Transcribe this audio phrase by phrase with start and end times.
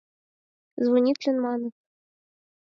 [0.83, 1.75] —Звонитлен, маныт...